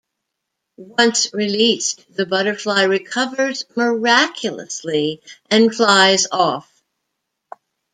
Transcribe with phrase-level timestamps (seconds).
[0.77, 6.67] Once released the butterfly "recovers miraculously" and flies off.